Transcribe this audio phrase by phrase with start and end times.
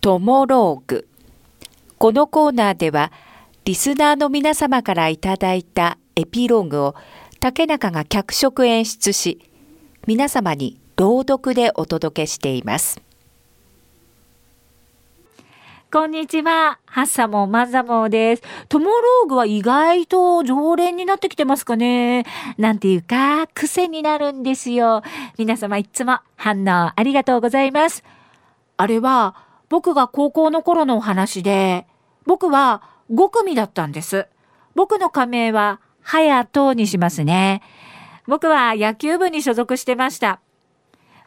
[0.00, 1.06] トモローグ。
[1.98, 3.12] このコーナーでは、
[3.66, 6.94] リスナーの皆様からいただいたエピローグを
[7.38, 9.40] 竹中が脚色演出し、
[10.06, 13.02] 皆様に朗読でお届けしています。
[15.92, 16.78] こんにちは。
[16.86, 18.42] ハッサモンマザモです。
[18.70, 22.24] トモローグは意外と常連になってきてますかね。
[22.56, 25.02] なんていうか、癖になるんですよ。
[25.36, 28.02] 皆様いつも反応ありがとうございます。
[28.78, 31.86] あれは、僕が高校の頃のお話で、
[32.26, 34.26] 僕は5組だったんです。
[34.74, 37.62] 僕の仮名は、ハヤトにしますね。
[38.26, 40.40] 僕は野球部に所属してました。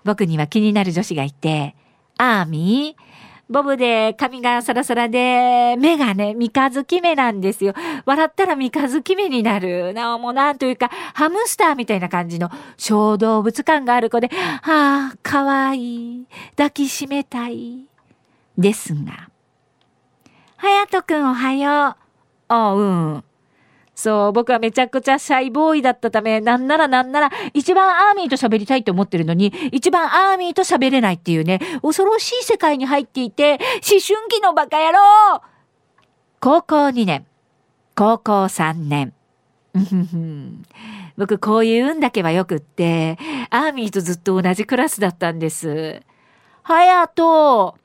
[0.04, 1.76] 僕には気になる女子がいて、
[2.18, 3.04] アーミー、
[3.50, 7.74] ボブで髪がサラサラで、目がね、三日月目なんですよ。
[8.06, 9.94] 笑ったら三日月目になる。
[9.94, 16.26] なおもなんというか、ハムスターみたいな感じの小動物感がある子で、はあ、かわいい。
[16.58, 17.93] 抱きしめたい。
[18.58, 19.30] ですが。
[20.58, 21.72] はやとくんおはよう。
[21.72, 21.98] あ
[22.48, 23.24] あ、うん。
[23.96, 33.60] そう、僕はめちゃくちゃシャイボーイだったため、なんならなんなら、一番アーミーと喋りたいと思ってるのに、一番アーミーと喋れないっていうね、恐ろしい世界に入っていて、思
[34.00, 35.42] 春期のバカ野郎
[36.40, 37.26] 高校2年、
[37.96, 39.14] 高校3年。
[41.18, 43.18] 僕、こういう運だけはよくって、
[43.52, 46.02] アーミーとずっと同じクラスだったんです。
[46.64, 47.76] はやと、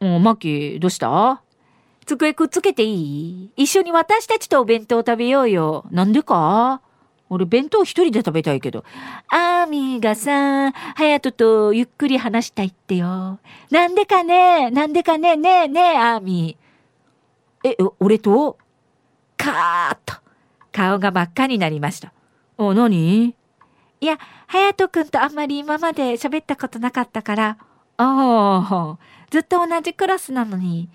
[0.00, 1.42] お、マキ、どうした？
[2.04, 3.50] 机くっつけていい？
[3.56, 5.84] 一緒に私たちとお弁当食べようよ。
[5.90, 6.80] なんでか？
[7.28, 8.84] 俺弁当一人で食べたいけど。
[9.28, 13.40] アーミーがさ、ハヤトとゆっくり話したいってよ。
[13.70, 14.70] なんでかね？
[14.70, 15.34] なんでかね？
[15.36, 17.68] ねえねえ、アーミー。
[17.68, 18.56] え、俺と？
[19.36, 20.14] カーッと。
[20.70, 22.12] 顔が真っ赤になりました。
[22.58, 23.34] お、何？
[24.00, 27.56] いや、ハヤトくんとあんまり今まで喋ったことなかったから。
[27.96, 28.06] あ
[28.70, 28.98] あ、
[29.30, 30.88] ずっと同じクラスなのに。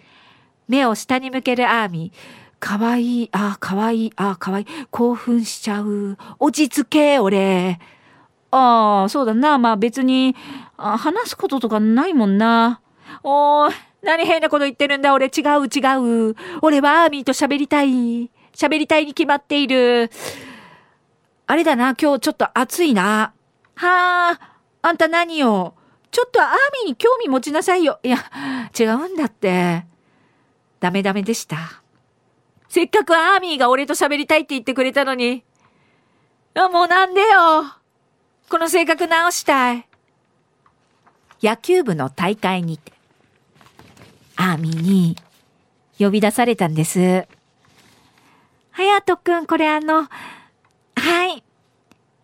[0.67, 2.41] 目を下に向けるアーミー。
[2.59, 4.65] かわいい、あ、かわいい、あ、かわいい。
[4.91, 6.17] 興奮しちゃう。
[6.39, 7.79] 落ち着け、俺。
[8.51, 9.57] ああ、そうだな。
[9.57, 10.35] まあ別に、
[10.77, 12.81] あ話すこととかないもんな。
[13.23, 15.13] おー、何変なこと言ってるんだ。
[15.13, 16.35] 俺違う違う。
[16.61, 18.29] 俺はアーミーと喋りたい。
[18.53, 20.11] 喋りたいに決まっている。
[21.47, 23.33] あれだな、今日ちょっと暑いな。
[23.75, 24.39] はあ、
[24.81, 25.73] あんた何よ。
[26.11, 26.49] ちょっとアー
[26.83, 27.99] ミーに興味持ちなさいよ。
[28.03, 28.17] いや、
[28.77, 29.85] 違うんだって。
[30.79, 31.81] ダメダメでした。
[32.67, 35.43] せっかくアーミーが俺と喋りたいって言ってくれたのに。
[36.53, 37.27] あ、もうなんでよ。
[38.49, 39.87] この性格直したい。
[41.41, 42.91] 野球部の大会にて、
[44.35, 45.15] アーミーに
[45.97, 47.25] 呼び出されたんです。
[48.71, 50.03] はやとくん、これあの、
[50.95, 51.43] はい。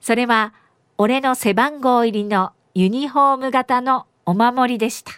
[0.01, 0.53] それは、
[0.97, 5.11] 俺の背番号入りのユニフォーム型のお守りでした。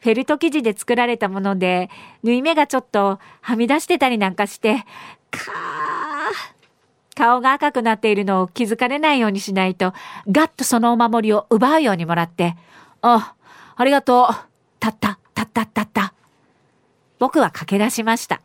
[0.00, 1.88] フェルト生地で作られたもので、
[2.22, 4.84] 縫い目がちょっとはみ出してたりなんかして、
[5.30, 9.94] かー、顔が赤くなっているのを気づかれないようにしないと、
[10.30, 12.56] ガッとそのお守りを奪うようにもらって、
[13.00, 13.32] あ、
[13.74, 14.34] ありがとう。
[14.80, 16.12] たった、たった、たった。
[17.18, 18.42] 僕は駆け出しました。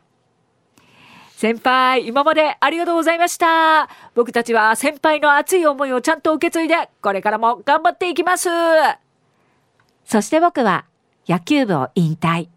[1.36, 3.90] 先輩、今までありがとうございました。
[4.14, 8.48] 僕たちは先輩の熱い思いをちゃんと受け継いで、これからも頑張っていきます。
[10.06, 10.86] そして僕は
[11.28, 12.48] 野球部を引退。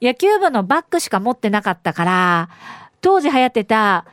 [0.00, 2.50] 野球部のバッグしか持ってなかったから、
[3.00, 4.04] 当時流行ってた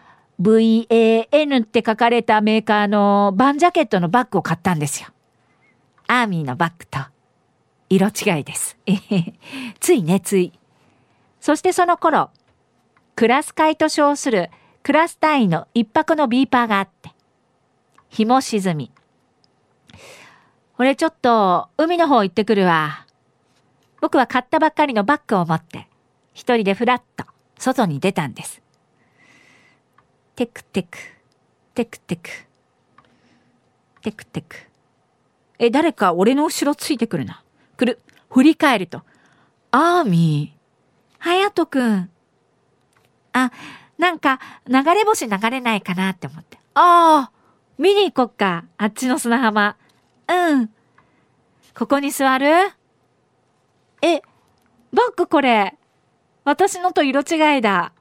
[0.41, 5.09] VAN って書かれたメーカーのバンジャケットのバッグを買ったんですよ。
[6.07, 6.97] アーミーのバッグと
[7.87, 8.79] 色違いです。
[9.79, 10.53] ついね、つい。
[11.39, 12.31] そしてその頃、
[13.15, 14.49] クラス会と称する
[14.81, 17.11] クラス単位の一泊のビーパーがあって、
[18.09, 18.91] 日も沈み。
[20.77, 23.05] 俺ちょっと海の方行ってくるわ。
[24.01, 25.87] 僕は買ったばっかりのバッグを持って、
[26.33, 27.25] 一人でふらっと
[27.57, 28.61] 外に出たんです。
[30.35, 30.97] テクテク、
[31.75, 32.29] テクテク、
[34.01, 34.55] テクテク。
[35.59, 37.43] え、誰か俺の後ろついてくるな。
[37.77, 38.01] 来る。
[38.29, 39.03] 振り返ると。
[39.71, 41.19] アーミー。
[41.19, 42.09] はやとくん。
[43.33, 43.51] あ、
[43.97, 46.57] なんか流れ星流れないかなって思って。
[46.75, 47.31] ああ、
[47.77, 48.65] 見に行こっか。
[48.77, 49.75] あっちの砂浜。
[50.27, 50.69] うん。
[51.77, 52.47] ここに座る？
[54.01, 54.21] え、
[54.91, 55.77] バッグこれ。
[56.43, 57.93] 私のと色違いだ。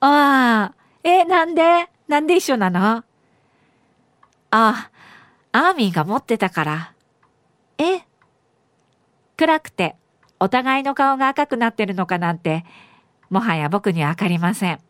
[0.00, 0.74] ああ、
[1.04, 1.88] え、なんで？
[2.08, 2.80] なんで一緒なの？
[2.80, 3.04] あ
[4.50, 4.90] あ、
[5.52, 6.92] アーミーが持ってたから。
[7.78, 8.00] え
[9.36, 9.94] 暗くて、
[10.40, 12.64] お互いの顔が赤くなってるのかなんて、
[13.30, 14.80] もはや僕にはわかりません。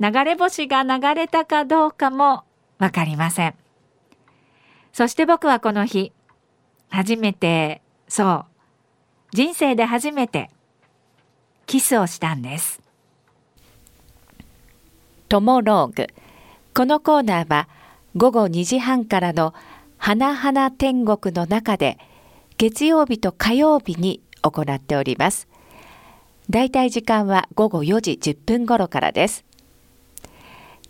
[0.00, 2.44] 流れ星が流れたかどうかも
[2.78, 3.54] わかりません。
[4.92, 6.12] そして僕はこの日、
[6.88, 8.44] 初めて、そう、
[9.32, 10.50] 人生で初めて
[11.66, 12.80] キスをしたんです。
[15.28, 16.06] トモローグ。
[16.74, 17.68] このコーナーは
[18.16, 19.54] 午後2時半からの
[19.96, 21.98] 花々天国の中で
[22.56, 25.48] 月曜日と火曜日に行っております。
[26.50, 29.44] だいたい時間は午後4時10分頃からです。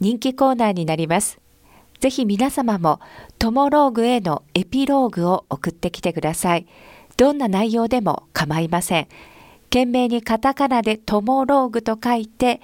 [0.00, 1.38] 人気コーナーになります。
[2.00, 3.00] ぜひ皆様も
[3.38, 6.66] トモローグへのエピローグを送ってきてください。
[7.16, 9.08] どんな内容でも構いません。
[9.64, 12.60] 懸命にカタカナでトモローグと書いて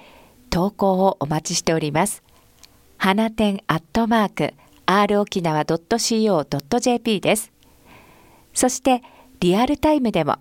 [0.49, 2.23] 投稿をお待ちしております。
[2.97, 4.53] 花店アットマーク
[4.85, 7.51] r 沖縄 .co.jp です。
[8.53, 9.01] そして
[9.39, 10.35] リアルタイムでも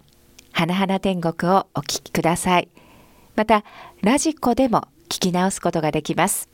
[0.53, 2.69] 花々天国をお聞きください。
[3.37, 3.65] また
[4.03, 6.49] ラジコでも聞き直すことができます。